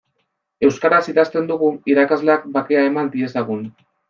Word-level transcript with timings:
Euskaraz 0.69 1.01
idazten 1.11 1.49
dugu 1.51 1.69
irakasleak 1.93 2.49
bakea 2.57 2.89
eman 2.89 3.13
diezagun. 3.19 3.63